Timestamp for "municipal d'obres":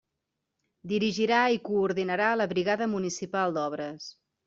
2.97-4.15